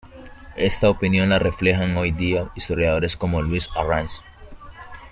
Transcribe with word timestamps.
Esta 0.57 0.89
opinión 0.89 1.29
la 1.29 1.37
reflejan 1.37 1.95
hoy 1.95 2.09
día 2.11 2.49
historiadores 2.55 3.15
como 3.15 3.43
Luis 3.43 3.69
Arranz. 3.75 4.21